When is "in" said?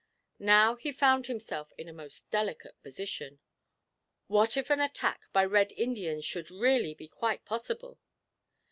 1.77-1.87